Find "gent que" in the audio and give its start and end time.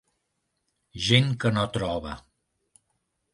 1.07-1.51